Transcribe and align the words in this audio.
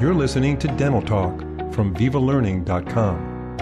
You're 0.00 0.14
listening 0.14 0.56
to 0.60 0.68
Dental 0.78 1.02
Talk 1.02 1.40
from 1.74 1.94
VivaLearning.com. 1.94 3.56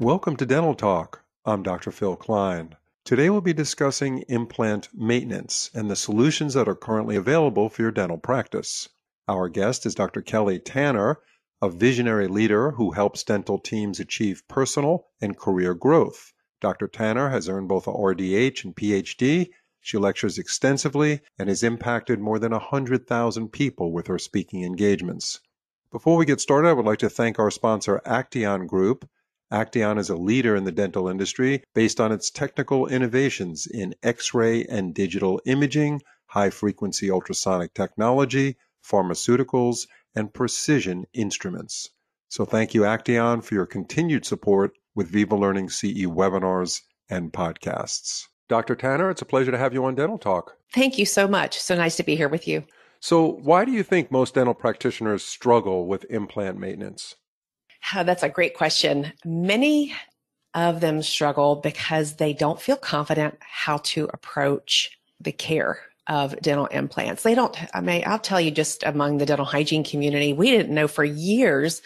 Welcome 0.00 0.36
to 0.36 0.46
Dental 0.46 0.74
Talk. 0.74 1.22
I'm 1.44 1.62
Dr. 1.62 1.90
Phil 1.90 2.16
Klein. 2.16 2.74
Today 3.04 3.28
we'll 3.28 3.42
be 3.42 3.52
discussing 3.52 4.24
implant 4.30 4.88
maintenance 4.94 5.70
and 5.74 5.90
the 5.90 5.96
solutions 5.96 6.54
that 6.54 6.66
are 6.66 6.74
currently 6.74 7.14
available 7.16 7.68
for 7.68 7.82
your 7.82 7.90
dental 7.90 8.16
practice. 8.16 8.88
Our 9.28 9.50
guest 9.50 9.84
is 9.84 9.94
Dr. 9.94 10.22
Kelly 10.22 10.58
Tanner, 10.58 11.18
a 11.60 11.68
visionary 11.68 12.28
leader 12.28 12.70
who 12.70 12.92
helps 12.92 13.22
dental 13.22 13.58
teams 13.58 14.00
achieve 14.00 14.48
personal 14.48 15.08
and 15.20 15.36
career 15.36 15.74
growth. 15.74 16.32
Dr. 16.62 16.88
Tanner 16.88 17.28
has 17.28 17.50
earned 17.50 17.68
both 17.68 17.86
a 17.86 17.92
RDH 17.92 18.64
and 18.64 18.74
PhD 18.74 19.50
she 19.84 19.98
lectures 19.98 20.38
extensively 20.38 21.20
and 21.38 21.48
has 21.48 21.64
impacted 21.64 22.20
more 22.20 22.38
than 22.38 22.52
100,000 22.52 23.48
people 23.48 23.92
with 23.92 24.06
her 24.06 24.18
speaking 24.18 24.62
engagements. 24.62 25.40
Before 25.90 26.16
we 26.16 26.24
get 26.24 26.40
started, 26.40 26.68
I 26.68 26.72
would 26.72 26.86
like 26.86 27.00
to 27.00 27.10
thank 27.10 27.38
our 27.38 27.50
sponsor, 27.50 28.00
Acteon 28.06 28.68
Group. 28.68 29.08
Acteon 29.52 29.98
is 29.98 30.08
a 30.08 30.16
leader 30.16 30.56
in 30.56 30.64
the 30.64 30.72
dental 30.72 31.08
industry 31.08 31.64
based 31.74 32.00
on 32.00 32.12
its 32.12 32.30
technical 32.30 32.86
innovations 32.86 33.66
in 33.66 33.94
X 34.02 34.32
ray 34.32 34.64
and 34.64 34.94
digital 34.94 35.40
imaging, 35.44 36.00
high 36.26 36.50
frequency 36.50 37.10
ultrasonic 37.10 37.74
technology, 37.74 38.56
pharmaceuticals, 38.82 39.88
and 40.14 40.32
precision 40.32 41.04
instruments. 41.12 41.90
So 42.28 42.44
thank 42.44 42.72
you, 42.72 42.82
Acteon, 42.82 43.44
for 43.44 43.54
your 43.54 43.66
continued 43.66 44.24
support 44.24 44.72
with 44.94 45.10
Viva 45.10 45.36
Learning 45.36 45.68
CE 45.68 46.06
webinars 46.06 46.80
and 47.10 47.32
podcasts. 47.32 48.28
Dr. 48.52 48.76
Tanner, 48.76 49.08
it's 49.08 49.22
a 49.22 49.24
pleasure 49.24 49.50
to 49.50 49.56
have 49.56 49.72
you 49.72 49.82
on 49.86 49.94
Dental 49.94 50.18
Talk. 50.18 50.58
Thank 50.74 50.98
you 50.98 51.06
so 51.06 51.26
much. 51.26 51.58
So 51.58 51.74
nice 51.74 51.96
to 51.96 52.02
be 52.02 52.16
here 52.16 52.28
with 52.28 52.46
you. 52.46 52.64
So, 53.00 53.26
why 53.42 53.64
do 53.64 53.72
you 53.72 53.82
think 53.82 54.10
most 54.10 54.34
dental 54.34 54.52
practitioners 54.52 55.24
struggle 55.24 55.86
with 55.86 56.04
implant 56.10 56.58
maintenance? 56.58 57.14
Oh, 57.94 58.04
that's 58.04 58.22
a 58.22 58.28
great 58.28 58.54
question. 58.54 59.10
Many 59.24 59.94
of 60.52 60.82
them 60.82 61.00
struggle 61.00 61.56
because 61.56 62.16
they 62.16 62.34
don't 62.34 62.60
feel 62.60 62.76
confident 62.76 63.38
how 63.40 63.78
to 63.84 64.10
approach 64.12 64.98
the 65.18 65.32
care 65.32 65.78
of 66.06 66.38
dental 66.42 66.66
implants. 66.66 67.22
They 67.22 67.34
don't, 67.34 67.56
I 67.74 67.80
mean, 67.80 68.02
I'll 68.04 68.18
tell 68.18 68.38
you 68.38 68.50
just 68.50 68.82
among 68.82 69.16
the 69.16 69.24
dental 69.24 69.46
hygiene 69.46 69.82
community, 69.82 70.34
we 70.34 70.50
didn't 70.50 70.74
know 70.74 70.88
for 70.88 71.04
years 71.04 71.80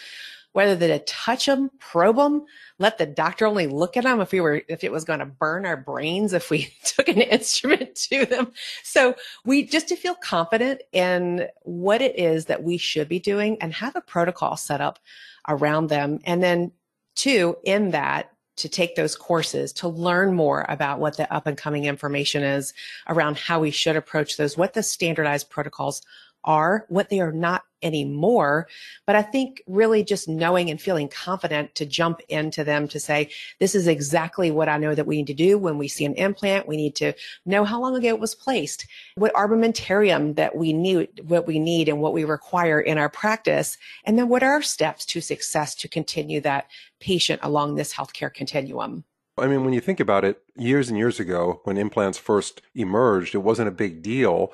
whether 0.57 0.89
to 0.89 0.99
touch 1.01 1.45
them, 1.45 1.71
probe 1.79 2.17
them, 2.17 2.43
let 2.79 2.97
the 2.97 3.05
doctor 3.05 3.47
only 3.47 3.67
look 3.67 3.95
at 3.95 4.05
them 4.05 4.23
if 4.23 4.33
we 4.33 4.41
were, 4.41 4.63
if 4.69 4.83
it 4.85 4.91
was 4.91 5.05
going 5.05 5.19
to 5.19 5.27
burn 5.27 5.67
our 5.67 5.77
brains 5.77 6.33
if 6.33 6.49
we 6.49 6.75
took 6.85 7.09
an 7.09 7.21
instrument 7.21 7.95
to 7.95 8.25
them. 8.25 8.51
So 8.83 9.17
we 9.45 9.65
just 9.67 9.89
to 9.89 9.97
feel 9.97 10.15
confident 10.15 10.81
in 10.93 11.47
what 11.65 12.01
it 12.01 12.19
is 12.19 12.47
that 12.47 12.63
we 12.63 12.79
should 12.79 13.07
be 13.07 13.19
doing 13.19 13.59
and 13.61 13.75
have 13.75 13.97
a 13.97 14.01
protocol 14.01 14.57
set 14.57 14.81
up 14.81 14.99
around 15.47 15.89
them. 15.89 16.21
And 16.25 16.43
then 16.43 16.73
two, 17.17 17.59
in 17.63 17.91
that, 17.91 18.33
to 18.57 18.71
take 18.71 18.97
those 18.97 19.15
courses 19.15 19.75
to 19.75 19.89
learn 19.89 20.33
more 20.33 20.65
about 20.71 21.01
what 21.01 21.19
the 21.19 21.31
up 21.31 21.47
and 21.47 21.59
coming 21.59 21.85
information 21.85 22.43
is 22.43 22.73
around 23.09 23.37
how 23.37 23.61
we 23.61 23.71
should 23.71 23.97
approach 23.97 24.39
those, 24.39 24.57
what 24.57 24.73
the 24.73 24.83
standardized 24.83 25.51
protocols 25.51 26.01
are, 26.47 26.87
what 26.89 27.11
they 27.11 27.21
are 27.21 27.33
not 27.33 27.65
anymore. 27.83 28.67
But 29.07 29.17
I 29.17 29.23
think 29.23 29.63
really 29.67 30.03
just 30.03 30.29
knowing 30.29 30.71
and 30.71 30.81
feeling 30.81 31.09
confident 31.09 31.75
to 31.77 31.87
jump 31.87 32.21
into 32.29 32.65
them 32.65 32.89
to 32.89 32.99
say, 32.99 33.31
this 33.61 33.75
is 33.75 33.87
exactly 33.87 34.51
what 34.51 34.69
I 34.69 34.79
know 34.79 34.95
that 34.95 35.07
we 35.07 35.17
need 35.19 35.27
to 35.29 35.35
do 35.35 35.59
when 35.59 35.79
we 35.79 35.89
see 35.89 36.05
an 36.05 36.15
implant. 36.15 36.67
We 36.67 36.77
need 36.77 36.95
to 36.97 37.13
know 37.45 37.65
how 37.65 37.81
long 37.81 37.95
ago 37.95 38.09
it 38.09 38.21
was 38.21 38.35
placed, 38.35 38.87
what 39.17 39.35
armamentarium 39.35 40.37
that 40.37 40.57
we 40.57 40.73
need, 40.73 41.21
what 41.27 41.47
we 41.47 41.59
need 41.59 41.89
and 41.89 42.01
what 42.01 42.13
we 42.13 42.25
require 42.25 42.81
in 42.81 42.99
our 42.99 43.09
practice. 43.09 43.77
And 44.05 44.19
then 44.19 44.29
what 44.29 44.43
are 44.43 44.53
our 44.53 44.63
steps 44.63 45.05
to 45.07 45.21
success 45.21 45.75
to 45.77 45.89
continue 45.89 46.41
that 46.41 46.67
patient 47.01 47.41
along 47.43 47.75
this 47.75 47.93
healthcare 47.93 48.33
continuum? 48.33 49.05
I 49.39 49.49
mean, 49.49 49.65
when 49.65 49.75
you 49.75 49.83
think 49.83 50.01
about 50.01 50.25
it, 50.25 50.43
years 50.57 50.89
and 50.89 50.97
years 50.97 51.21
ago, 51.21 51.61
when 51.65 51.77
implants 51.77 52.17
first 52.17 52.63
emerged, 52.75 53.35
it 53.35 53.39
wasn't 53.39 53.69
a 53.69 53.73
big 53.73 54.03
deal 54.03 54.51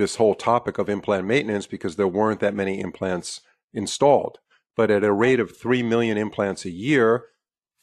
this 0.00 0.16
whole 0.16 0.34
topic 0.34 0.78
of 0.78 0.88
implant 0.88 1.26
maintenance 1.26 1.66
because 1.66 1.96
there 1.96 2.08
weren't 2.08 2.40
that 2.40 2.54
many 2.54 2.80
implants 2.80 3.42
installed. 3.72 4.38
But 4.76 4.90
at 4.90 5.04
a 5.04 5.12
rate 5.12 5.40
of 5.40 5.56
3 5.56 5.82
million 5.82 6.16
implants 6.16 6.64
a 6.64 6.70
year, 6.70 7.26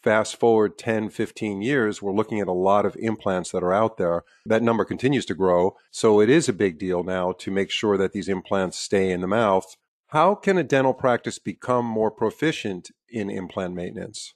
fast 0.03 0.39
forward 0.39 0.77
10, 0.77 1.09
15 1.09 1.61
years, 1.61 2.01
we're 2.01 2.13
looking 2.13 2.39
at 2.39 2.47
a 2.47 2.53
lot 2.53 2.85
of 2.85 2.95
implants 2.97 3.51
that 3.51 3.63
are 3.63 3.73
out 3.73 3.97
there. 3.97 4.23
That 4.45 4.63
number 4.63 4.85
continues 4.85 5.25
to 5.27 5.35
grow. 5.35 5.75
So 5.91 6.19
it 6.19 6.29
is 6.29 6.49
a 6.49 6.53
big 6.53 6.79
deal 6.79 7.03
now 7.03 7.33
to 7.33 7.51
make 7.51 7.69
sure 7.69 7.97
that 7.97 8.13
these 8.13 8.29
implants 8.29 8.77
stay 8.77 9.11
in 9.11 9.21
the 9.21 9.27
mouth. 9.27 9.75
How 10.07 10.35
can 10.35 10.57
a 10.57 10.63
dental 10.63 10.93
practice 10.93 11.39
become 11.39 11.85
more 11.85 12.09
proficient 12.09 12.91
in 13.09 13.29
implant 13.29 13.75
maintenance? 13.75 14.33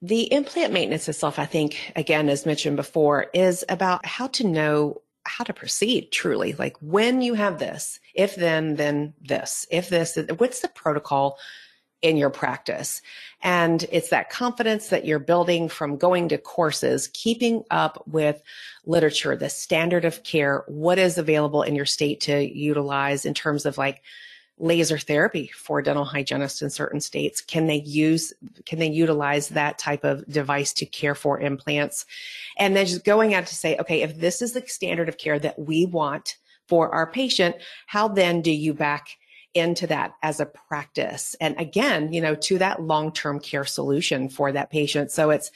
The 0.00 0.32
implant 0.32 0.72
maintenance 0.72 1.08
itself, 1.08 1.38
I 1.38 1.46
think, 1.46 1.92
again, 1.94 2.28
as 2.28 2.46
mentioned 2.46 2.76
before, 2.76 3.26
is 3.32 3.64
about 3.68 4.04
how 4.04 4.28
to 4.28 4.46
know 4.46 5.02
how 5.24 5.44
to 5.44 5.52
proceed 5.52 6.10
truly. 6.12 6.52
Like 6.52 6.76
when 6.80 7.22
you 7.22 7.34
have 7.34 7.58
this, 7.58 8.00
if 8.14 8.34
then, 8.34 8.76
then 8.76 9.14
this, 9.20 9.66
if 9.70 9.88
this, 9.88 10.18
what's 10.38 10.60
the 10.60 10.68
protocol 10.68 11.38
in 12.00 12.16
your 12.16 12.30
practice? 12.30 13.00
And 13.42 13.86
it's 13.92 14.10
that 14.10 14.30
confidence 14.30 14.88
that 14.88 15.04
you're 15.04 15.20
building 15.20 15.68
from 15.68 15.96
going 15.96 16.28
to 16.30 16.38
courses, 16.38 17.08
keeping 17.08 17.62
up 17.70 18.02
with 18.06 18.42
literature, 18.84 19.36
the 19.36 19.48
standard 19.48 20.04
of 20.04 20.24
care, 20.24 20.64
what 20.66 20.98
is 20.98 21.18
available 21.18 21.62
in 21.62 21.76
your 21.76 21.86
state 21.86 22.20
to 22.22 22.42
utilize 22.42 23.24
in 23.24 23.34
terms 23.34 23.64
of 23.66 23.78
like, 23.78 24.02
laser 24.58 24.98
therapy 24.98 25.50
for 25.54 25.82
dental 25.82 26.04
hygienists 26.04 26.62
in 26.62 26.70
certain 26.70 27.00
states? 27.00 27.40
Can 27.40 27.66
they 27.66 27.80
use 27.82 28.32
can 28.66 28.78
they 28.78 28.90
utilize 28.90 29.48
that 29.48 29.78
type 29.78 30.04
of 30.04 30.26
device 30.28 30.72
to 30.74 30.86
care 30.86 31.14
for 31.14 31.40
implants? 31.40 32.06
And 32.58 32.76
then 32.76 32.86
just 32.86 33.04
going 33.04 33.34
out 33.34 33.46
to 33.46 33.54
say 33.54 33.76
okay 33.78 34.02
if 34.02 34.18
this 34.18 34.42
is 34.42 34.52
the 34.52 34.62
standard 34.66 35.08
of 35.08 35.18
care 35.18 35.38
that 35.38 35.58
we 35.58 35.86
want 35.86 36.36
for 36.68 36.94
our 36.94 37.10
patient 37.10 37.56
how 37.86 38.08
then 38.08 38.40
do 38.40 38.52
you 38.52 38.72
back 38.72 39.08
into 39.54 39.86
that 39.88 40.14
as 40.22 40.40
a 40.40 40.46
practice? 40.46 41.34
And 41.40 41.58
again 41.58 42.12
you 42.12 42.20
know 42.20 42.34
to 42.34 42.58
that 42.58 42.82
long-term 42.82 43.40
care 43.40 43.64
solution 43.64 44.28
for 44.28 44.52
that 44.52 44.70
patient. 44.70 45.10
So 45.10 45.30
it's 45.30 45.50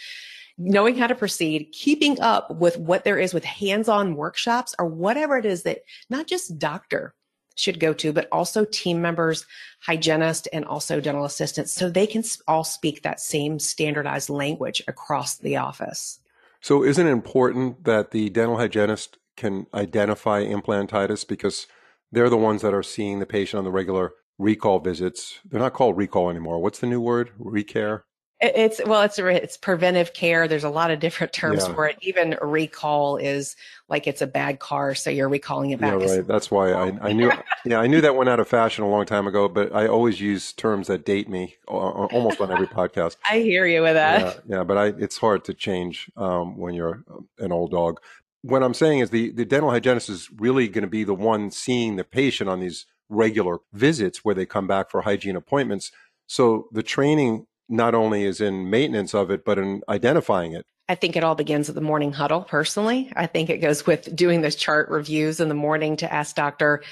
knowing 0.58 0.96
how 0.96 1.06
to 1.06 1.14
proceed, 1.14 1.70
keeping 1.72 2.18
up 2.20 2.50
with 2.50 2.78
what 2.78 3.04
there 3.04 3.18
is 3.18 3.34
with 3.34 3.44
hands-on 3.44 4.16
workshops 4.16 4.74
or 4.78 4.86
whatever 4.86 5.36
it 5.36 5.44
is 5.44 5.64
that 5.64 5.80
not 6.08 6.26
just 6.26 6.58
doctor 6.58 7.14
should 7.56 7.80
go 7.80 7.92
to, 7.94 8.12
but 8.12 8.28
also 8.30 8.64
team 8.64 9.02
members, 9.02 9.44
hygienists, 9.80 10.46
and 10.52 10.64
also 10.64 11.00
dental 11.00 11.24
assistants 11.24 11.72
so 11.72 11.90
they 11.90 12.06
can 12.06 12.22
all 12.46 12.62
speak 12.62 13.02
that 13.02 13.18
same 13.18 13.58
standardized 13.58 14.30
language 14.30 14.82
across 14.86 15.36
the 15.38 15.56
office. 15.56 16.20
So, 16.60 16.84
isn't 16.84 17.06
it 17.06 17.10
important 17.10 17.84
that 17.84 18.12
the 18.12 18.30
dental 18.30 18.58
hygienist 18.58 19.18
can 19.36 19.66
identify 19.74 20.44
implantitis 20.44 21.26
because 21.26 21.66
they're 22.12 22.30
the 22.30 22.36
ones 22.36 22.62
that 22.62 22.74
are 22.74 22.82
seeing 22.82 23.18
the 23.18 23.26
patient 23.26 23.58
on 23.58 23.64
the 23.64 23.70
regular 23.70 24.12
recall 24.38 24.78
visits? 24.78 25.40
They're 25.44 25.60
not 25.60 25.74
called 25.74 25.96
recall 25.96 26.30
anymore. 26.30 26.60
What's 26.60 26.78
the 26.78 26.86
new 26.86 27.00
word? 27.00 27.32
Recare? 27.38 28.02
It's 28.38 28.82
well, 28.84 29.00
it's 29.00 29.18
it's 29.18 29.56
preventive 29.56 30.12
care. 30.12 30.46
There's 30.46 30.64
a 30.64 30.68
lot 30.68 30.90
of 30.90 31.00
different 31.00 31.32
terms 31.32 31.66
yeah. 31.66 31.74
for 31.74 31.88
it. 31.88 31.96
Even 32.02 32.36
recall 32.42 33.16
is 33.16 33.56
like 33.88 34.06
it's 34.06 34.20
a 34.20 34.26
bad 34.26 34.58
car, 34.58 34.94
so 34.94 35.08
you're 35.08 35.30
recalling 35.30 35.70
it 35.70 35.80
back. 35.80 35.98
Yeah, 36.00 36.16
right. 36.16 36.26
That's 36.26 36.50
why 36.50 36.72
I, 36.72 36.98
I 37.00 37.12
knew. 37.14 37.32
yeah, 37.64 37.80
I 37.80 37.86
knew 37.86 38.02
that 38.02 38.14
went 38.14 38.28
out 38.28 38.38
of 38.38 38.46
fashion 38.46 38.84
a 38.84 38.90
long 38.90 39.06
time 39.06 39.26
ago. 39.26 39.48
But 39.48 39.74
I 39.74 39.86
always 39.86 40.20
use 40.20 40.52
terms 40.52 40.88
that 40.88 41.06
date 41.06 41.30
me 41.30 41.56
almost 41.66 42.38
on 42.42 42.52
every 42.52 42.66
podcast. 42.66 43.16
I 43.30 43.38
hear 43.38 43.66
you 43.66 43.80
with 43.80 43.94
that. 43.94 44.42
Yeah, 44.46 44.56
yeah 44.58 44.64
but 44.64 44.76
I, 44.76 44.86
it's 44.88 45.16
hard 45.16 45.44
to 45.44 45.54
change 45.54 46.10
um, 46.14 46.58
when 46.58 46.74
you're 46.74 47.04
an 47.38 47.52
old 47.52 47.70
dog. 47.70 48.00
What 48.42 48.62
I'm 48.62 48.74
saying 48.74 48.98
is 48.98 49.08
the 49.08 49.30
the 49.30 49.46
dental 49.46 49.70
hygienist 49.70 50.10
is 50.10 50.28
really 50.36 50.68
going 50.68 50.84
to 50.84 50.90
be 50.90 51.04
the 51.04 51.14
one 51.14 51.50
seeing 51.50 51.96
the 51.96 52.04
patient 52.04 52.50
on 52.50 52.60
these 52.60 52.84
regular 53.08 53.60
visits 53.72 54.26
where 54.26 54.34
they 54.34 54.44
come 54.44 54.66
back 54.66 54.90
for 54.90 55.00
hygiene 55.00 55.36
appointments. 55.36 55.90
So 56.26 56.68
the 56.72 56.82
training 56.82 57.46
not 57.68 57.94
only 57.94 58.24
is 58.24 58.40
in 58.40 58.70
maintenance 58.70 59.14
of 59.14 59.30
it, 59.30 59.44
but 59.44 59.58
in 59.58 59.82
identifying 59.88 60.52
it. 60.52 60.66
I 60.88 60.94
think 60.94 61.16
it 61.16 61.24
all 61.24 61.34
begins 61.34 61.68
at 61.68 61.74
the 61.74 61.80
morning 61.80 62.12
huddle 62.12 62.42
personally. 62.42 63.12
I 63.16 63.26
think 63.26 63.50
it 63.50 63.58
goes 63.58 63.86
with 63.86 64.14
doing 64.14 64.40
those 64.40 64.54
chart 64.54 64.88
reviews 64.88 65.40
in 65.40 65.48
the 65.48 65.54
morning 65.54 65.96
to 65.96 66.12
ask 66.12 66.36
doctor, 66.36 66.82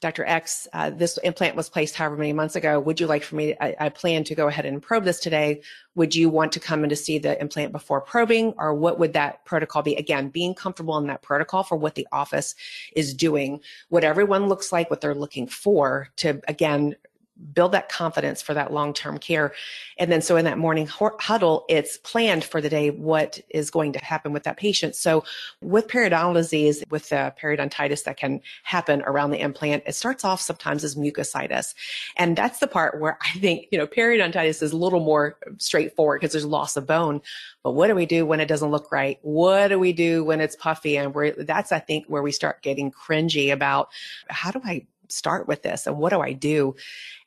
Dr. 0.00 0.24
X, 0.24 0.68
uh, 0.72 0.90
this 0.90 1.16
implant 1.18 1.56
was 1.56 1.68
placed 1.68 1.94
however 1.94 2.16
many 2.16 2.32
months 2.32 2.56
ago. 2.56 2.78
Would 2.80 3.00
you 3.00 3.06
like 3.06 3.22
for 3.22 3.36
me? 3.36 3.54
I, 3.60 3.74
I, 3.80 3.88
plan 3.88 4.24
to 4.24 4.34
go 4.34 4.46
ahead 4.46 4.66
and 4.66 4.82
probe 4.82 5.04
this 5.04 5.20
today. 5.20 5.62
Would 5.94 6.14
you 6.14 6.28
want 6.28 6.52
to 6.52 6.60
come 6.60 6.84
in 6.84 6.90
to 6.90 6.96
see 6.96 7.18
the 7.18 7.40
implant 7.40 7.72
before 7.72 8.02
probing, 8.02 8.52
or 8.58 8.74
what 8.74 8.98
would 8.98 9.14
that 9.14 9.44
protocol 9.44 9.82
be? 9.82 9.94
Again, 9.94 10.28
being 10.28 10.54
comfortable 10.54 10.98
in 10.98 11.06
that 11.06 11.22
protocol 11.22 11.62
for 11.62 11.76
what 11.76 11.94
the 11.94 12.06
office 12.12 12.54
is 12.94 13.14
doing, 13.14 13.60
what 13.88 14.04
everyone 14.04 14.48
looks 14.48 14.70
like, 14.70 14.90
what 14.90 15.00
they're 15.00 15.14
looking 15.14 15.46
for 15.46 16.08
to 16.16 16.40
again 16.46 16.94
build 17.52 17.72
that 17.72 17.88
confidence 17.88 18.40
for 18.40 18.54
that 18.54 18.72
long-term 18.72 19.18
care. 19.18 19.52
And 19.98 20.10
then 20.10 20.22
so 20.22 20.36
in 20.36 20.44
that 20.46 20.58
morning 20.58 20.86
huddle, 20.86 21.64
it's 21.68 21.98
planned 21.98 22.44
for 22.44 22.60
the 22.60 22.68
day 22.68 22.90
what 22.90 23.40
is 23.50 23.70
going 23.70 23.92
to 23.92 24.04
happen 24.04 24.32
with 24.32 24.44
that 24.44 24.56
patient. 24.56 24.96
So 24.96 25.24
with 25.60 25.88
periodontal 25.88 26.34
disease, 26.34 26.82
with 26.90 27.10
the 27.10 27.34
periodontitis 27.40 28.04
that 28.04 28.16
can 28.16 28.40
happen 28.62 29.02
around 29.02 29.30
the 29.30 29.40
implant, 29.40 29.82
it 29.86 29.94
starts 29.94 30.24
off 30.24 30.40
sometimes 30.40 30.82
as 30.84 30.96
mucositis. 30.96 31.74
And 32.16 32.36
that's 32.36 32.58
the 32.58 32.66
part 32.66 33.00
where 33.00 33.18
I 33.22 33.38
think, 33.38 33.66
you 33.70 33.78
know, 33.78 33.86
periodontitis 33.86 34.62
is 34.62 34.72
a 34.72 34.76
little 34.76 35.00
more 35.00 35.38
straightforward 35.58 36.20
because 36.20 36.32
there's 36.32 36.46
loss 36.46 36.76
of 36.76 36.86
bone. 36.86 37.20
But 37.62 37.72
what 37.72 37.88
do 37.88 37.94
we 37.94 38.06
do 38.06 38.24
when 38.24 38.40
it 38.40 38.46
doesn't 38.46 38.70
look 38.70 38.90
right? 38.90 39.18
What 39.22 39.68
do 39.68 39.78
we 39.78 39.92
do 39.92 40.24
when 40.24 40.40
it's 40.40 40.56
puffy? 40.56 40.96
And 40.96 41.14
that's, 41.38 41.72
I 41.72 41.80
think, 41.80 42.06
where 42.06 42.22
we 42.22 42.32
start 42.32 42.62
getting 42.62 42.90
cringy 42.90 43.52
about 43.52 43.90
how 44.28 44.50
do 44.50 44.60
I 44.64 44.86
start 45.08 45.46
with 45.46 45.62
this 45.62 45.86
and 45.86 45.98
what 45.98 46.10
do 46.10 46.20
I 46.20 46.32
do? 46.32 46.74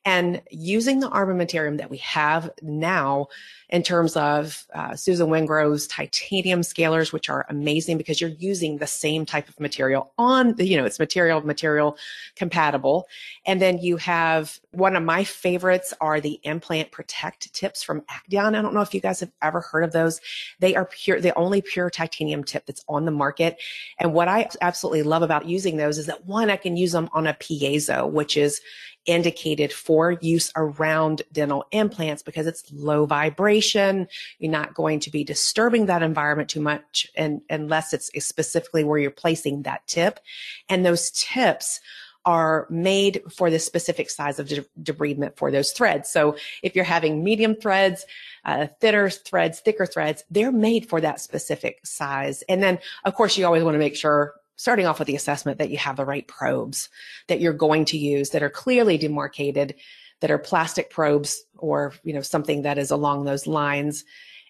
And 0.10 0.42
using 0.50 1.02
the 1.02 1.10
armamentarium 1.12 1.78
that 1.78 1.92
we 1.92 1.98
have 1.98 2.50
now 2.64 3.28
in 3.70 3.84
terms 3.84 4.18
of 4.18 4.66
uh, 4.74 4.96
Susan 4.96 5.28
Wingrove's 5.28 5.86
titanium 5.86 6.62
scalers, 6.62 7.14
which 7.14 7.30
are 7.30 7.46
amazing 7.48 8.00
because 8.00 8.20
you're 8.20 8.32
using 8.32 8.80
the 8.80 8.88
same 8.88 9.24
type 9.24 9.48
of 9.48 9.60
material 9.60 10.12
on 10.18 10.56
the, 10.56 10.66
you 10.66 10.78
know, 10.78 10.86
it's 10.86 10.98
material, 10.98 11.42
material 11.42 11.96
compatible. 12.36 13.08
And 13.46 13.62
then 13.62 13.78
you 13.78 13.98
have 13.98 14.60
one 14.72 14.96
of 14.96 15.04
my 15.04 15.24
favorites 15.24 15.94
are 16.02 16.20
the 16.20 16.40
implant 16.42 16.92
protect 16.92 17.54
tips 17.54 17.84
from 17.84 18.02
Acteon. 18.02 18.58
I 18.58 18.64
don't 18.64 18.74
know 18.74 18.82
if 18.82 18.96
you 18.96 19.02
guys 19.02 19.20
have 19.20 19.32
ever 19.44 19.62
heard 19.62 19.84
of 19.84 19.92
those. 19.92 20.22
They 20.58 20.76
are 20.76 20.86
pure, 20.86 21.22
the 21.22 21.38
only 21.38 21.62
pure 21.62 21.92
titanium 21.92 22.44
tip 22.44 22.66
that's 22.66 22.84
on 22.90 23.06
the 23.06 23.12
market. 23.12 23.62
And 24.00 24.12
what 24.12 24.28
I 24.28 24.50
absolutely 24.60 25.04
love 25.04 25.22
about 25.22 25.46
using 25.48 25.78
those 25.78 26.00
is 26.00 26.08
that 26.08 26.26
one, 26.26 26.50
I 26.50 26.58
can 26.58 26.76
use 26.78 26.94
them 26.94 27.10
on 27.14 27.28
a 27.28 27.36
piezo, 27.36 28.10
which 28.10 28.36
is 28.36 28.60
indicated 29.06 29.74
for 29.74 30.12
use 30.22 30.52
around 30.56 31.22
dental 31.32 31.66
implants 31.72 32.22
because 32.22 32.48
it's 32.48 32.64
low 32.72 33.06
vibration. 33.06 34.08
You're 34.40 34.52
not 34.52 34.74
going 34.74 35.00
to 35.02 35.12
be 35.12 35.24
disturbing 35.24 35.88
that 35.88 36.04
environment 36.04 36.50
too 36.50 36.62
much 36.62 37.08
and 37.16 37.42
unless 37.50 37.94
it's 37.94 38.12
specifically 38.24 38.84
where 38.84 39.00
you're 39.00 39.12
placing 39.12 39.64
that 39.64 39.88
tip. 39.88 40.20
And 40.68 40.86
those 40.86 41.12
tips 41.12 41.80
are 42.26 42.68
made 42.70 43.24
for 43.36 43.50
the 43.50 43.60
specific 43.60 44.10
size 44.10 44.40
of 44.40 44.48
de- 44.48 44.66
debridement 44.82 45.38
for 45.38 45.52
those 45.52 45.72
threads. 45.72 46.10
So 46.10 46.36
if 46.62 46.76
you're 46.76 46.86
having 46.86 47.24
medium 47.24 47.56
threads, 47.56 48.06
uh, 48.46 48.68
thinner 48.80 49.10
threads, 49.10 49.62
thicker 49.62 49.86
threads, 49.86 50.24
they're 50.30 50.52
made 50.52 50.88
for 50.88 51.02
that 51.02 51.22
specific 51.22 51.80
size. 51.86 52.44
And 52.50 52.62
then, 52.62 52.80
of 53.06 53.16
course, 53.16 53.38
you 53.38 53.46
always 53.46 53.64
want 53.64 53.76
to 53.76 53.80
make 53.80 53.96
sure 53.96 54.34
starting 54.60 54.86
off 54.86 55.00
with 55.00 55.08
the 55.08 55.16
assessment 55.16 55.58
that 55.58 55.70
you 55.70 55.78
have 55.78 55.96
the 55.96 56.04
right 56.04 56.28
probes 56.28 56.90
that 57.30 57.40
you're 57.40 57.54
going 57.54 57.86
to 57.86 57.98
use 57.98 58.32
that 58.32 58.44
are 58.44 58.50
clearly 58.50 58.98
demarcated, 58.98 59.74
that 60.20 60.30
are 60.30 60.38
plastic 60.38 60.90
probes 60.90 61.46
or, 61.58 61.94
you 62.04 62.12
know, 62.12 62.20
something 62.20 62.64
that 62.64 62.78
is 62.78 62.92
along 62.92 63.24
those 63.24 63.48
lines. 63.48 64.04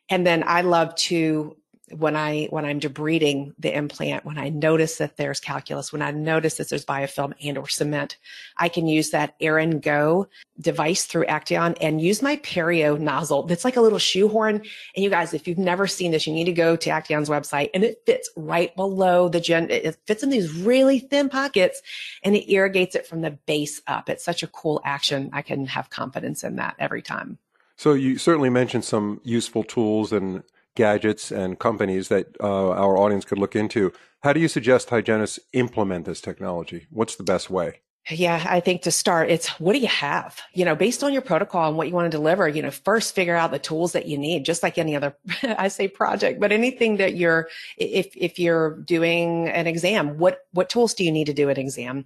And 0.09 0.25
then 0.25 0.43
I 0.47 0.61
love 0.61 0.95
to 0.95 1.55
when 1.97 2.15
I 2.15 2.47
when 2.49 2.65
I'm 2.65 2.79
debriding 2.79 3.53
the 3.59 3.75
implant, 3.75 4.25
when 4.25 4.37
I 4.37 4.49
notice 4.49 4.97
that 4.97 5.17
there's 5.17 5.39
calculus, 5.39 5.91
when 5.91 6.01
I 6.01 6.11
notice 6.11 6.55
that 6.55 6.69
there's 6.69 6.85
biofilm 6.85 7.33
and 7.43 7.57
or 7.57 7.67
cement, 7.67 8.17
I 8.57 8.69
can 8.69 8.87
use 8.87 9.09
that 9.11 9.35
AIR-N-GO 9.39 10.27
device 10.59 11.05
through 11.05 11.25
Acteon 11.25 11.77
and 11.81 12.01
use 12.01 12.21
my 12.21 12.37
perio 12.37 12.99
nozzle. 12.99 13.43
That's 13.43 13.65
like 13.65 13.77
a 13.77 13.81
little 13.81 13.99
shoehorn. 13.99 14.55
And 14.95 15.03
you 15.03 15.09
guys, 15.09 15.33
if 15.33 15.47
you've 15.47 15.57
never 15.57 15.87
seen 15.87 16.11
this, 16.11 16.27
you 16.27 16.33
need 16.33 16.45
to 16.45 16.53
go 16.53 16.75
to 16.75 16.89
Acteon's 16.89 17.29
website 17.29 17.69
and 17.73 17.83
it 17.83 18.01
fits 18.05 18.29
right 18.35 18.75
below 18.75 19.29
the 19.29 19.39
gen. 19.39 19.69
It 19.69 19.97
fits 20.05 20.23
in 20.23 20.29
these 20.29 20.51
really 20.53 20.99
thin 20.99 21.29
pockets 21.29 21.81
and 22.23 22.35
it 22.35 22.51
irrigates 22.51 22.95
it 22.95 23.07
from 23.07 23.21
the 23.21 23.31
base 23.31 23.81
up. 23.87 24.09
It's 24.09 24.23
such 24.23 24.43
a 24.43 24.47
cool 24.47 24.81
action. 24.83 25.29
I 25.33 25.41
can 25.41 25.65
have 25.67 25.89
confidence 25.89 26.43
in 26.43 26.57
that 26.57 26.75
every 26.79 27.01
time. 27.01 27.37
So 27.75 27.93
you 27.93 28.17
certainly 28.17 28.49
mentioned 28.49 28.83
some 28.83 29.21
useful 29.23 29.63
tools 29.63 30.11
and 30.11 30.43
gadgets 30.79 31.29
and 31.29 31.59
companies 31.59 32.07
that 32.07 32.37
uh, 32.39 32.69
our 32.69 32.97
audience 32.97 33.25
could 33.25 33.37
look 33.37 33.53
into. 33.53 33.91
How 34.23 34.31
do 34.31 34.39
you 34.39 34.47
suggest 34.47 34.89
hygienists 34.89 35.37
implement 35.51 36.05
this 36.05 36.21
technology? 36.21 36.87
What's 36.89 37.17
the 37.17 37.23
best 37.23 37.49
way? 37.49 37.81
Yeah, 38.09 38.43
I 38.49 38.61
think 38.61 38.83
to 38.83 38.91
start, 38.91 39.29
it's 39.29 39.49
what 39.59 39.73
do 39.73 39.79
you 39.79 39.89
have? 39.89 40.39
You 40.53 40.63
know, 40.63 40.75
based 40.75 41.03
on 41.03 41.11
your 41.11 41.21
protocol 41.21 41.67
and 41.67 41.75
what 41.77 41.89
you 41.89 41.93
want 41.93 42.09
to 42.09 42.17
deliver, 42.17 42.47
you 42.47 42.61
know, 42.61 42.71
first 42.71 43.13
figure 43.13 43.35
out 43.35 43.51
the 43.51 43.59
tools 43.59 43.91
that 43.91 44.07
you 44.07 44.17
need, 44.17 44.45
just 44.45 44.63
like 44.63 44.77
any 44.77 44.95
other, 44.95 45.15
I 45.43 45.67
say 45.67 45.89
project, 45.89 46.39
but 46.39 46.53
anything 46.53 46.95
that 46.97 47.15
you're, 47.17 47.49
if, 47.77 48.07
if 48.15 48.39
you're 48.39 48.77
doing 48.77 49.49
an 49.49 49.67
exam, 49.67 50.17
what, 50.17 50.45
what 50.53 50.69
tools 50.69 50.93
do 50.93 51.03
you 51.03 51.11
need 51.11 51.25
to 51.25 51.33
do 51.33 51.49
an 51.49 51.59
exam? 51.59 52.05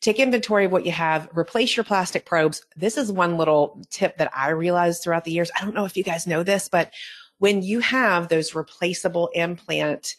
Take 0.00 0.20
inventory 0.20 0.66
of 0.66 0.72
what 0.72 0.86
you 0.86 0.92
have, 0.92 1.28
replace 1.36 1.76
your 1.76 1.84
plastic 1.84 2.24
probes. 2.24 2.64
This 2.76 2.96
is 2.96 3.10
one 3.10 3.36
little 3.36 3.84
tip 3.90 4.16
that 4.18 4.30
I 4.34 4.50
realized 4.50 5.02
throughout 5.02 5.24
the 5.24 5.32
years. 5.32 5.50
I 5.58 5.64
don't 5.64 5.74
know 5.74 5.84
if 5.84 5.96
you 5.96 6.04
guys 6.04 6.26
know 6.26 6.44
this, 6.44 6.68
but 6.68 6.92
when 7.42 7.60
you 7.60 7.80
have 7.80 8.28
those 8.28 8.54
replaceable 8.54 9.28
implant 9.34 10.14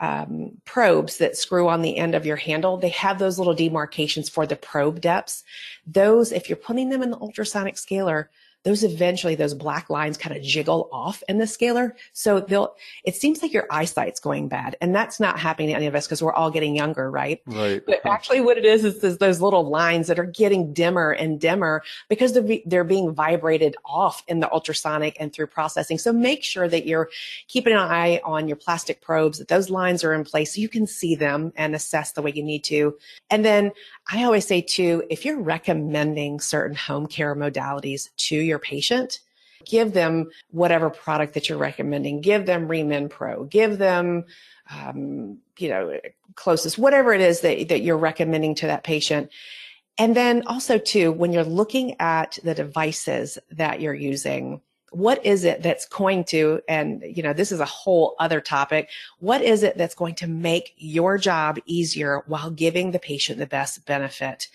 um, 0.00 0.52
probes 0.66 1.16
that 1.16 1.34
screw 1.34 1.66
on 1.66 1.80
the 1.80 1.96
end 1.96 2.14
of 2.14 2.26
your 2.26 2.36
handle, 2.36 2.76
they 2.76 2.90
have 2.90 3.18
those 3.18 3.38
little 3.38 3.54
demarcations 3.54 4.28
for 4.28 4.46
the 4.46 4.54
probe 4.54 5.00
depths. 5.00 5.44
Those, 5.86 6.30
if 6.30 6.46
you're 6.46 6.56
putting 6.56 6.90
them 6.90 7.02
in 7.02 7.10
the 7.10 7.16
ultrasonic 7.16 7.78
scaler, 7.78 8.28
those 8.64 8.82
eventually 8.82 9.34
those 9.34 9.54
black 9.54 9.88
lines 9.88 10.16
kind 10.16 10.36
of 10.36 10.42
jiggle 10.42 10.88
off 10.92 11.22
in 11.28 11.38
the 11.38 11.46
scaler. 11.46 11.96
So 12.12 12.40
they'll 12.40 12.74
it 13.04 13.16
seems 13.16 13.40
like 13.42 13.52
your 13.52 13.66
eyesight's 13.70 14.20
going 14.20 14.48
bad. 14.48 14.76
And 14.80 14.94
that's 14.94 15.20
not 15.20 15.38
happening 15.38 15.68
to 15.68 15.74
any 15.74 15.86
of 15.86 15.94
us 15.94 16.06
because 16.06 16.22
we're 16.22 16.32
all 16.32 16.50
getting 16.50 16.74
younger, 16.74 17.10
right? 17.10 17.40
Right. 17.46 17.82
But 17.86 18.04
actually 18.04 18.40
what 18.40 18.58
it 18.58 18.64
is 18.64 18.84
is, 18.84 19.02
is 19.04 19.18
those 19.18 19.40
little 19.40 19.68
lines 19.68 20.08
that 20.08 20.18
are 20.18 20.24
getting 20.24 20.72
dimmer 20.72 21.12
and 21.12 21.40
dimmer 21.40 21.82
because 22.08 22.32
they're, 22.32 22.58
they're 22.66 22.84
being 22.84 23.14
vibrated 23.14 23.76
off 23.84 24.22
in 24.28 24.40
the 24.40 24.50
ultrasonic 24.50 25.16
and 25.20 25.32
through 25.32 25.46
processing. 25.46 25.98
So 25.98 26.12
make 26.12 26.42
sure 26.42 26.68
that 26.68 26.86
you're 26.86 27.10
keeping 27.46 27.72
an 27.72 27.78
eye 27.78 28.20
on 28.24 28.48
your 28.48 28.56
plastic 28.56 29.00
probes, 29.00 29.38
that 29.38 29.48
those 29.48 29.70
lines 29.70 30.02
are 30.04 30.12
in 30.14 30.24
place 30.24 30.54
so 30.54 30.60
you 30.60 30.68
can 30.68 30.86
see 30.86 31.14
them 31.14 31.52
and 31.56 31.74
assess 31.74 32.12
the 32.12 32.22
way 32.22 32.32
you 32.34 32.42
need 32.42 32.64
to. 32.64 32.96
And 33.30 33.44
then 33.44 33.72
I 34.10 34.24
always 34.24 34.46
say 34.46 34.60
too, 34.60 35.04
if 35.10 35.24
you're 35.24 35.40
recommending 35.40 36.40
certain 36.40 36.76
home 36.76 37.06
care 37.06 37.34
modalities 37.36 38.08
to 38.16 38.47
your 38.48 38.58
patient, 38.58 39.20
give 39.64 39.92
them 39.92 40.30
whatever 40.50 40.90
product 40.90 41.34
that 41.34 41.48
you're 41.48 41.58
recommending. 41.58 42.20
Give 42.20 42.46
them 42.46 42.68
Remin 42.68 43.10
Pro. 43.10 43.44
Give 43.44 43.78
them, 43.78 44.24
um, 44.70 45.38
you 45.58 45.68
know, 45.68 45.98
CloSYS, 46.34 46.78
whatever 46.78 47.12
it 47.12 47.20
is 47.20 47.40
that, 47.40 47.68
that 47.68 47.82
you're 47.82 47.98
recommending 47.98 48.54
to 48.56 48.66
that 48.66 48.84
patient. 48.84 49.30
And 49.98 50.16
then 50.16 50.46
also 50.46 50.78
too, 50.78 51.10
when 51.10 51.32
you're 51.32 51.44
looking 51.44 51.96
at 52.00 52.38
the 52.44 52.54
devices 52.54 53.38
that 53.50 53.80
you're 53.80 53.94
using, 53.94 54.60
what 54.90 55.24
is 55.24 55.44
it 55.44 55.62
that's 55.62 55.86
going 55.86 56.24
to 56.24 56.60
and 56.68 57.02
you 57.04 57.22
know 57.22 57.32
this 57.32 57.52
is 57.52 57.60
a 57.60 57.64
whole 57.64 58.16
other 58.18 58.40
topic. 58.40 58.88
What 59.18 59.42
is 59.42 59.62
it 59.62 59.76
that's 59.76 59.94
going 59.94 60.14
to 60.16 60.26
make 60.26 60.74
your 60.76 61.18
job 61.18 61.58
easier 61.66 62.22
while 62.26 62.50
giving 62.50 62.90
the 62.90 62.98
patient 62.98 63.38
the 63.38 63.46
best 63.46 63.84
benefit? 63.86 64.48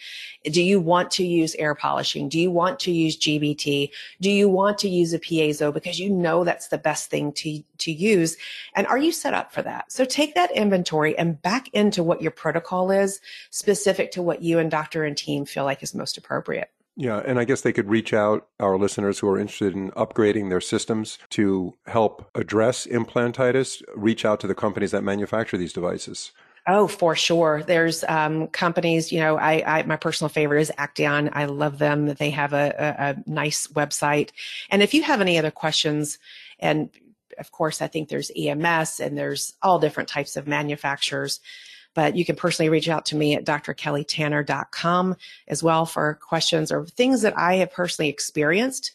Do 0.43 0.61
you 0.61 0.79
want 0.79 1.11
to 1.11 1.25
use 1.25 1.55
air 1.55 1.75
polishing? 1.75 2.29
Do 2.29 2.39
you 2.39 2.51
want 2.51 2.79
to 2.81 2.91
use 2.91 3.17
gbt 3.17 3.89
do 4.21 4.29
you 4.29 4.49
want 4.49 4.77
to 4.79 4.89
use 4.89 5.13
a 5.13 5.19
piezo? 5.19 5.73
Because 5.73 5.99
you 5.99 6.09
know 6.09 6.43
that's 6.43 6.67
the 6.67 6.77
best 6.77 7.09
thing 7.09 7.31
to 7.33 7.63
to 7.79 7.91
use. 7.91 8.37
And 8.75 8.87
are 8.87 8.97
you 8.97 9.11
set 9.11 9.33
up 9.33 9.51
for 9.51 9.61
that? 9.61 9.91
So 9.91 10.05
take 10.05 10.35
that 10.35 10.51
inventory 10.51 11.17
and 11.17 11.41
back 11.41 11.69
into 11.73 12.03
what 12.03 12.21
your 12.21 12.31
protocol 12.31 12.91
is 12.91 13.19
specific 13.49 14.11
to 14.11 14.21
what 14.21 14.41
you 14.41 14.59
and 14.59 14.71
doctor 14.71 15.03
and 15.03 15.17
team 15.17 15.45
feel 15.45 15.65
like 15.65 15.83
is 15.83 15.93
most 15.93 16.17
appropriate 16.17 16.69
yeah, 16.95 17.21
and 17.25 17.39
I 17.39 17.43
guess 17.43 17.61
they 17.61 17.73
could 17.73 17.89
reach 17.89 18.13
out, 18.13 18.47
our 18.59 18.77
listeners 18.77 19.19
who 19.19 19.27
are 19.29 19.39
interested 19.39 19.73
in 19.73 19.91
upgrading 19.91 20.49
their 20.49 20.61
systems 20.61 21.17
to 21.31 21.73
help 21.87 22.29
address 22.35 22.85
implantitis, 22.85 23.81
reach 23.95 24.25
out 24.25 24.39
to 24.41 24.47
the 24.47 24.55
companies 24.55 24.91
that 24.91 25.03
manufacture 25.03 25.57
these 25.57 25.73
devices. 25.73 26.31
Oh, 26.65 26.87
for 26.87 27.13
sure. 27.15 27.61
There's 27.65 28.05
um, 28.05 28.47
companies, 28.47 29.11
you 29.11 29.19
know, 29.19 29.37
I, 29.37 29.79
I, 29.79 29.83
my 29.83 29.97
personal 29.97 30.29
favorite 30.29 30.61
is 30.61 30.71
Acteon. 30.77 31.29
I 31.33 31.45
love 31.45 31.77
them. 31.77 32.13
They 32.13 32.29
have 32.29 32.53
a, 32.53 32.73
a, 32.77 33.09
a 33.09 33.29
nice 33.29 33.67
website. 33.67 34.29
And 34.69 34.81
if 34.81 34.93
you 34.93 35.03
have 35.03 35.19
any 35.19 35.37
other 35.37 35.51
questions, 35.51 36.19
and 36.59 36.89
of 37.37 37.51
course, 37.51 37.81
I 37.81 37.87
think 37.87 38.07
there's 38.07 38.31
EMS 38.37 39.01
and 39.01 39.17
there's 39.17 39.55
all 39.61 39.79
different 39.79 40.07
types 40.07 40.37
of 40.37 40.47
manufacturers 40.47 41.41
but 41.93 42.15
you 42.15 42.25
can 42.25 42.35
personally 42.35 42.69
reach 42.69 42.89
out 42.89 43.05
to 43.07 43.15
me 43.15 43.35
at 43.35 43.45
drkellytanner.com 43.45 45.15
as 45.47 45.63
well 45.63 45.85
for 45.85 46.15
questions 46.15 46.71
or 46.71 46.85
things 46.85 47.21
that 47.21 47.37
I 47.37 47.55
have 47.55 47.71
personally 47.71 48.09
experienced 48.09 48.91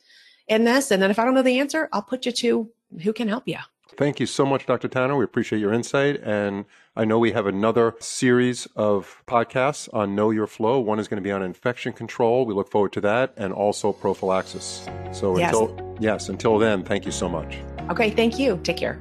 in 0.47 0.64
this. 0.64 0.90
And 0.90 1.02
then 1.02 1.11
if 1.11 1.19
I 1.19 1.25
don't 1.25 1.35
know 1.35 1.43
the 1.43 1.61
answer, 1.61 1.88
I'll 1.93 2.02
put 2.02 2.26
you 2.26 2.33
to 2.33 2.71
who 3.02 3.12
can 3.12 3.28
help 3.28 3.47
you. 3.47 3.59
Thank 3.97 4.21
you 4.21 4.26
so 4.26 4.47
much, 4.47 4.64
Dr. 4.64 4.87
Tanner. 4.87 5.17
We 5.17 5.25
appreciate 5.25 5.59
your 5.59 5.73
insight. 5.73 6.21
And 6.23 6.67
I 6.95 7.05
know 7.05 7.19
we 7.19 7.33
have 7.33 7.47
another 7.47 7.97
series 7.99 8.67
of 8.76 9.23
podcasts 9.26 9.93
on 9.93 10.14
Know 10.14 10.31
Your 10.31 10.47
Flow. 10.47 10.78
One 10.78 11.00
is 11.00 11.09
going 11.09 11.21
to 11.21 11.26
be 11.26 11.33
on 11.33 11.43
infection 11.43 11.93
control. 11.93 12.47
We 12.47 12.55
look 12.55 12.71
forward 12.71 12.93
to 12.93 13.00
that 13.00 13.35
and 13.37 13.52
also 13.52 13.93
prophylaxis. 13.93 14.87
So 15.12 15.37
yes. 15.37 15.52
until, 15.52 15.97
yes, 16.00 16.28
until 16.28 16.59
then, 16.59 16.85
thank 16.85 17.07
you 17.07 17.12
so 17.12 17.28
much. 17.28 17.59
Okay. 17.90 18.11
Thank 18.11 18.38
you. 18.38 18.61
Take 18.62 18.76
care. 18.76 19.00